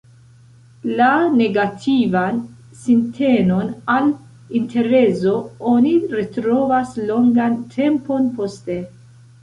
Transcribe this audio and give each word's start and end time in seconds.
La 0.99 1.09
negativan 1.41 2.39
sintenon 2.87 3.71
al 3.97 4.11
interezo 4.63 5.37
oni 5.77 5.95
retrovas 6.19 7.01
longan 7.15 7.63
tempon 7.81 8.31
poste. 8.43 8.85